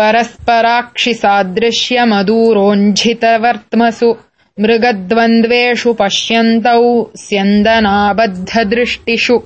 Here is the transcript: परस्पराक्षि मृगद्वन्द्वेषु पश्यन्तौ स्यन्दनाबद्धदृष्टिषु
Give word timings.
परस्पराक्षि 0.00 1.14
मृगद्वन्द्वेषु 4.64 5.92
पश्यन्तौ 6.02 6.84
स्यन्दनाबद्धदृष्टिषु 7.24 9.38